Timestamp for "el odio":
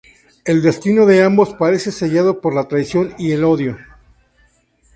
3.33-3.77